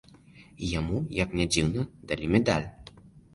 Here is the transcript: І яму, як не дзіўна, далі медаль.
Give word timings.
І 0.63 0.69
яму, 0.79 0.97
як 1.17 1.35
не 1.41 1.45
дзіўна, 1.51 1.85
далі 2.13 2.31
медаль. 2.37 2.67